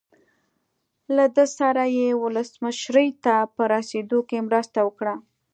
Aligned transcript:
له 1.15 1.25
ده 1.35 1.45
سره 1.57 1.83
یې 1.97 2.09
ولسمشرۍ 2.23 3.09
ته 3.23 3.35
په 3.55 3.61
رسېدو 3.73 4.19
کې 4.29 4.45
مرسته 4.47 4.79
وکړه. 4.83 5.15